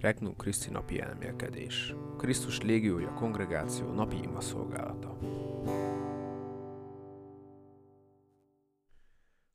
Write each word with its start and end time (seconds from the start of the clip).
Regnum 0.00 0.36
Christi 0.36 0.70
napi 0.70 1.00
elmélkedés. 1.00 1.94
Krisztus 2.16 2.60
légiója 2.60 3.12
kongregáció 3.12 3.92
napi 3.92 4.16
ima 4.22 4.40
szolgálata. 4.40 5.18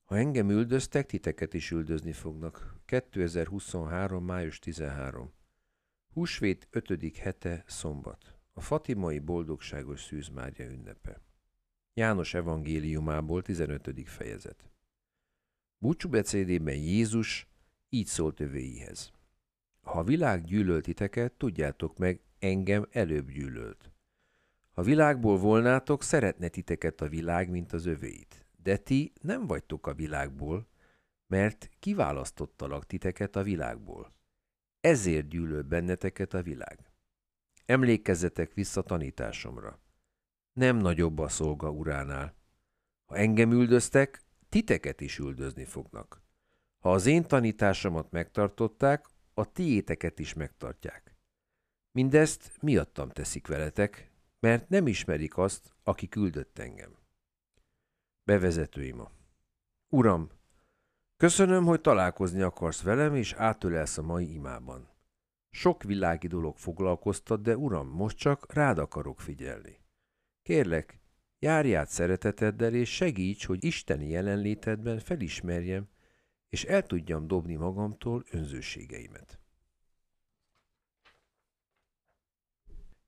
Ha 0.03 0.17
engem 0.17 0.49
üldöztek, 0.49 1.05
titeket 1.05 1.53
is 1.53 1.71
üldözni 1.71 2.11
fognak. 2.11 2.75
2023. 2.85 4.23
május 4.23 4.59
13. 4.59 5.33
Húsvét 6.13 6.67
5. 6.71 7.17
hete, 7.17 7.63
szombat. 7.67 8.35
A 8.53 8.61
Fatimai 8.61 9.19
Boldogságos 9.19 10.03
Szűzmárja 10.03 10.65
ünnepe. 10.65 11.21
János 11.93 12.33
evangéliumából 12.33 13.41
15. 13.41 13.91
fejezet. 14.05 14.69
Búcsúbeszédében 15.77 16.75
Jézus 16.75 17.47
így 17.89 18.07
szólt 18.07 18.39
övéihez. 18.39 19.11
Ha 19.81 19.99
a 19.99 20.03
világ 20.03 20.43
gyűlölt 20.43 20.83
titeket, 20.83 21.31
tudjátok 21.31 21.97
meg, 21.97 22.21
engem 22.39 22.87
előbb 22.91 23.31
gyűlölt. 23.31 23.91
Ha 24.71 24.81
világból 24.81 25.37
volnátok, 25.37 26.03
szeretne 26.03 26.47
titeket 26.47 27.01
a 27.01 27.07
világ, 27.07 27.49
mint 27.49 27.73
az 27.73 27.85
övéit. 27.85 28.45
De 28.63 28.77
ti 28.77 29.13
nem 29.21 29.47
vagytok 29.47 29.87
a 29.87 29.93
világból, 29.93 30.67
mert 31.27 31.69
kiválasztottalak 31.79 32.85
titeket 32.85 33.35
a 33.35 33.43
világból. 33.43 34.13
Ezért 34.79 35.27
gyűlöl 35.27 35.61
benneteket 35.61 36.33
a 36.33 36.41
világ. 36.41 36.91
Emlékezzetek 37.65 38.53
vissza 38.53 38.81
tanításomra. 38.81 39.79
Nem 40.53 40.77
nagyobb 40.77 41.19
a 41.19 41.27
szolga 41.27 41.69
uránál. 41.69 42.35
Ha 43.05 43.15
engem 43.15 43.51
üldöztek, 43.51 44.21
titeket 44.49 45.01
is 45.01 45.17
üldözni 45.17 45.65
fognak. 45.65 46.21
Ha 46.79 46.91
az 46.91 47.05
én 47.05 47.23
tanításomat 47.23 48.11
megtartották, 48.11 49.05
a 49.33 49.51
tiéteket 49.51 50.19
is 50.19 50.33
megtartják. 50.33 51.15
Mindezt 51.91 52.57
miattam 52.61 53.09
teszik 53.09 53.47
veletek, 53.47 54.11
mert 54.39 54.69
nem 54.69 54.87
ismerik 54.87 55.37
azt, 55.37 55.73
aki 55.83 56.07
küldött 56.07 56.59
engem. 56.59 56.97
Bevezető 58.23 58.83
ima. 58.83 59.11
Uram, 59.89 60.29
köszönöm, 61.17 61.65
hogy 61.65 61.81
találkozni 61.81 62.41
akarsz 62.41 62.81
velem, 62.81 63.15
és 63.15 63.33
átölelsz 63.33 63.97
a 63.97 64.01
mai 64.01 64.33
imában. 64.33 64.89
Sok 65.49 65.83
világi 65.83 66.27
dolog 66.27 66.57
foglalkoztat, 66.57 67.41
de 67.41 67.57
uram, 67.57 67.87
most 67.87 68.17
csak 68.17 68.53
rád 68.53 68.77
akarok 68.77 69.21
figyelni. 69.21 69.79
Kérlek, 70.41 70.99
járj 71.39 71.75
át 71.75 71.89
szereteteddel, 71.89 72.73
és 72.73 72.95
segíts, 72.95 73.45
hogy 73.45 73.63
isteni 73.63 74.07
jelenlétedben 74.07 74.99
felismerjem, 74.99 75.89
és 76.51 76.63
el 76.63 76.85
tudjam 76.85 77.27
dobni 77.27 77.55
magamtól 77.55 78.23
önzőségeimet. 78.31 79.39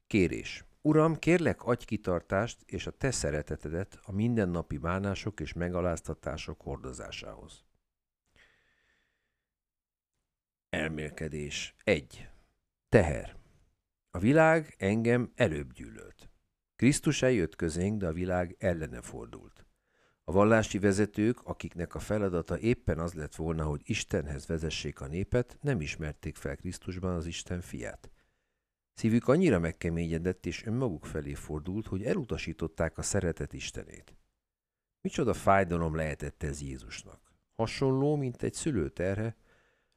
Kérés. 0.08 0.66
Uram, 0.82 1.16
kérlek 1.16 1.64
adj 1.64 1.86
kitartást 1.86 2.62
és 2.66 2.88
a 2.88 2.92
te 2.92 3.12
szeretetedet 3.12 4.00
a 4.02 4.12
mindennapi 4.12 4.78
bánások 4.78 5.40
és 5.40 5.54
megaláztatások 5.54 6.62
hordozásához. 6.62 7.64
Elmélkedés 10.70 11.76
1. 11.84 12.30
Teher. 12.90 13.38
A 14.12 14.20
világ 14.20 14.76
engem 14.78 15.32
előbb 15.36 15.74
gyűlölt. 15.74 16.30
Krisztus 16.76 17.22
eljött 17.22 17.56
közénk, 17.56 18.00
de 18.00 18.08
a 18.08 18.14
világ 18.14 18.56
ellene 18.60 19.02
fordult. 19.02 19.66
A 20.26 20.32
vallási 20.32 20.80
vezetők, 20.80 21.42
akiknek 21.44 21.96
a 21.96 22.00
feladata 22.00 22.60
éppen 22.60 23.00
az 23.00 23.14
lett 23.14 23.36
volna, 23.36 23.64
hogy 23.64 23.82
Istenhez 23.84 24.46
vezessék 24.46 25.02
a 25.02 25.08
népet, 25.08 25.58
nem 25.62 25.82
ismerték 25.82 26.36
fel 26.36 26.56
Krisztusban 26.56 27.16
az 27.16 27.26
Isten 27.26 27.62
fiát. 27.62 28.12
Szívük 28.94 29.28
annyira 29.28 29.60
megkeményedett 29.60 30.46
és 30.46 30.66
önmaguk 30.66 31.06
felé 31.06 31.34
fordult, 31.34 31.88
hogy 31.88 32.04
elutasították 32.04 32.98
a 32.98 33.02
szeretet 33.02 33.54
Istenét. 33.54 34.16
Micsoda 35.02 35.34
fájdalom 35.34 35.96
lehetett 35.96 36.44
ez 36.44 36.62
Jézusnak. 36.62 37.34
Hasonló, 37.56 38.16
mint 38.16 38.44
egy 38.44 38.54
szülő 38.54 38.90
terhe, 38.90 39.36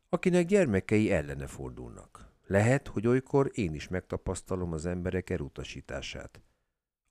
akinek 0.09 0.47
gyermekei 0.47 1.11
ellene 1.11 1.47
fordulnak. 1.47 2.33
Lehet, 2.47 2.89
hogy 2.89 3.07
olykor 3.07 3.51
én 3.55 3.75
is 3.75 3.89
megtapasztalom 3.89 4.73
az 4.73 4.87
emberek 4.87 5.31
elutasítását. 5.31 6.41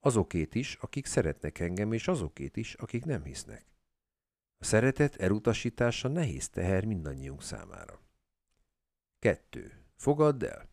Azokét 0.06 0.56
is, 0.56 0.76
akik 0.76 1.06
szeretnek 1.06 1.60
engem, 1.60 1.94
és 1.94 2.08
azokét 2.08 2.58
is, 2.58 2.74
akik 2.74 3.06
nem 3.06 3.24
hisznek. 3.24 3.66
A 4.58 4.64
szeretet 4.66 5.16
elutasítása 5.16 6.08
nehéz 6.08 6.50
teher 6.50 6.86
mindannyiunk 6.86 7.42
számára. 7.42 8.02
2. 9.20 9.86
Fogadd 9.96 10.44
el! 10.44 10.70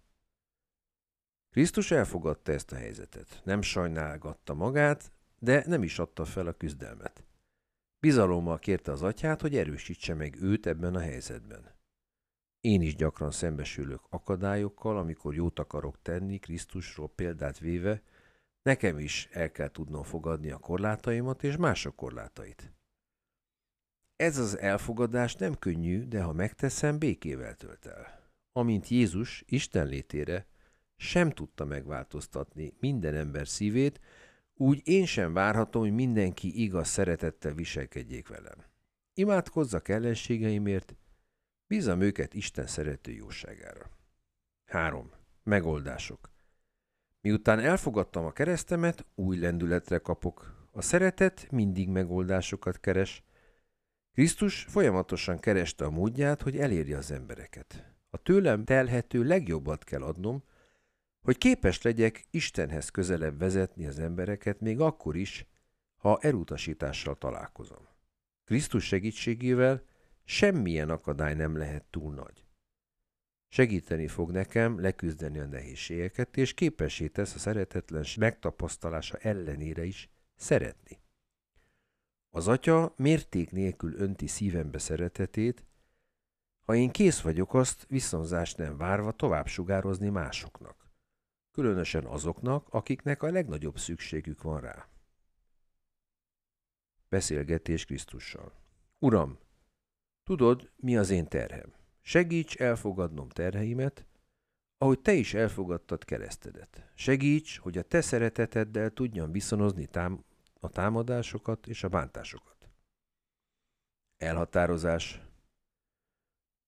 Krisztus 1.50 1.90
elfogadta 1.90 2.52
ezt 2.52 2.72
a 2.72 2.76
helyzetet. 2.76 3.40
Nem 3.44 3.62
sajnálgatta 3.62 4.54
magát, 4.54 5.12
de 5.38 5.64
nem 5.66 5.82
is 5.82 5.98
adta 5.98 6.24
fel 6.24 6.46
a 6.46 6.52
küzdelmet. 6.52 7.24
Bizalommal 8.00 8.58
kérte 8.58 8.92
az 8.92 9.02
atyát, 9.02 9.40
hogy 9.40 9.56
erősítse 9.56 10.14
meg 10.14 10.36
őt 10.42 10.66
ebben 10.66 10.94
a 10.94 11.00
helyzetben. 11.00 11.74
Én 12.60 12.82
is 12.82 12.96
gyakran 12.96 13.30
szembesülök 13.30 14.02
akadályokkal, 14.08 14.98
amikor 14.98 15.34
jót 15.34 15.58
akarok 15.58 16.02
tenni, 16.02 16.38
Krisztusról 16.38 17.08
példát 17.08 17.58
véve, 17.58 18.02
nekem 18.62 18.98
is 18.98 19.28
el 19.30 19.50
kell 19.50 19.68
tudnom 19.68 20.02
fogadni 20.02 20.50
a 20.50 20.58
korlátaimat 20.58 21.42
és 21.42 21.56
mások 21.56 21.96
korlátait. 21.96 22.72
Ez 24.16 24.38
az 24.38 24.58
elfogadás 24.58 25.34
nem 25.34 25.54
könnyű, 25.54 26.04
de 26.04 26.22
ha 26.22 26.32
megteszem, 26.32 26.98
békével 26.98 27.54
tölt 27.54 27.86
el. 27.86 28.30
Amint 28.52 28.88
Jézus 28.88 29.44
Isten 29.46 29.86
létére 29.86 30.46
sem 30.96 31.30
tudta 31.30 31.64
megváltoztatni 31.64 32.74
minden 32.80 33.14
ember 33.14 33.48
szívét, 33.48 34.00
úgy 34.54 34.80
én 34.84 35.06
sem 35.06 35.32
várhatom, 35.32 35.82
hogy 35.82 35.92
mindenki 35.92 36.62
igaz 36.62 36.88
szeretettel 36.88 37.54
viselkedjék 37.54 38.28
velem. 38.28 38.64
Imádkozzak 39.14 39.88
ellenségeimért, 39.88 40.96
bízom 41.66 42.00
őket 42.00 42.34
Isten 42.34 42.66
szerető 42.66 43.12
jóságára. 43.12 43.90
3. 44.64 45.10
Megoldások 45.42 46.31
Miután 47.22 47.58
elfogadtam 47.58 48.24
a 48.24 48.32
keresztemet, 48.32 49.06
új 49.14 49.38
lendületre 49.38 49.98
kapok. 49.98 50.66
A 50.70 50.82
szeretet 50.82 51.50
mindig 51.50 51.88
megoldásokat 51.88 52.80
keres. 52.80 53.24
Krisztus 54.12 54.62
folyamatosan 54.68 55.38
kereste 55.38 55.84
a 55.84 55.90
módját, 55.90 56.42
hogy 56.42 56.56
elérje 56.56 56.96
az 56.96 57.10
embereket. 57.10 57.94
A 58.10 58.16
tőlem 58.16 58.64
telhető 58.64 59.24
legjobbat 59.24 59.84
kell 59.84 60.02
adnom, 60.02 60.42
hogy 61.20 61.38
képes 61.38 61.82
legyek 61.82 62.26
Istenhez 62.30 62.88
közelebb 62.88 63.38
vezetni 63.38 63.86
az 63.86 63.98
embereket 63.98 64.60
még 64.60 64.80
akkor 64.80 65.16
is, 65.16 65.46
ha 65.96 66.18
elutasítással 66.20 67.18
találkozom. 67.18 67.88
Krisztus 68.44 68.84
segítségével 68.84 69.82
semmilyen 70.24 70.90
akadály 70.90 71.34
nem 71.34 71.56
lehet 71.56 71.84
túl 71.90 72.14
nagy. 72.14 72.44
Segíteni 73.54 74.08
fog 74.08 74.30
nekem 74.30 74.80
leküzdeni 74.80 75.38
a 75.38 75.46
nehézségeket, 75.46 76.36
és 76.36 76.54
képessé 76.54 77.08
tesz 77.08 77.34
a 77.34 77.38
szeretetlen 77.38 78.04
megtapasztalása 78.18 79.16
ellenére 79.16 79.84
is 79.84 80.10
szeretni. 80.34 81.00
Az 82.30 82.48
atya 82.48 82.94
mérték 82.96 83.50
nélkül 83.50 83.94
önti 83.94 84.26
szívembe 84.26 84.78
szeretetét, 84.78 85.64
ha 86.60 86.74
én 86.74 86.90
kész 86.90 87.20
vagyok 87.20 87.54
azt 87.54 87.86
viszonzást 87.88 88.56
nem 88.56 88.76
várva 88.76 89.12
tovább 89.12 89.46
sugározni 89.46 90.08
másoknak 90.08 90.82
különösen 91.52 92.04
azoknak, 92.04 92.68
akiknek 92.70 93.22
a 93.22 93.30
legnagyobb 93.30 93.78
szükségük 93.78 94.42
van 94.42 94.60
rá. 94.60 94.88
Beszélgetés 97.08 97.84
Krisztussal. 97.84 98.52
Uram, 98.98 99.38
tudod, 100.24 100.70
mi 100.76 100.96
az 100.96 101.10
én 101.10 101.28
terhem. 101.28 101.81
Segíts 102.02 102.56
elfogadnom 102.56 103.28
terheimet, 103.28 104.06
ahogy 104.78 105.00
te 105.00 105.12
is 105.12 105.34
elfogadtad 105.34 106.04
keresztedet. 106.04 106.90
Segíts, 106.94 107.58
hogy 107.58 107.78
a 107.78 107.82
te 107.82 108.00
szereteteddel 108.00 108.90
tudjam 108.90 109.32
viszonozni 109.32 109.86
tám- 109.86 110.24
a 110.60 110.68
támadásokat 110.68 111.66
és 111.66 111.84
a 111.84 111.88
bántásokat. 111.88 112.68
Elhatározás. 114.16 115.20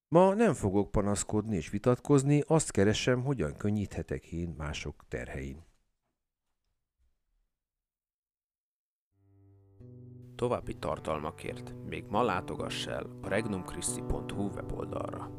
Ma 0.09 0.35
nem 0.35 0.55
fogok 0.55 0.91
panaszkodni 0.91 1.57
és 1.57 1.71
vitatkozni, 1.71 2.41
azt 2.47 2.71
keresem, 2.71 3.23
hogyan 3.23 3.57
könnyíthetek 3.57 4.25
én 4.25 4.49
mások 4.49 5.05
terhein. 5.09 5.65
További 10.45 10.75
tartalmakért 10.75 11.75
még 11.89 12.05
ma 12.09 12.23
látogass 12.23 12.87
el 12.87 13.07
a 13.23 13.29
regnumchristi.hu 13.29 14.51
weboldalra. 14.55 15.31